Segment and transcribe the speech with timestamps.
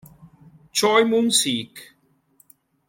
[0.73, 1.93] Choi Moon-sik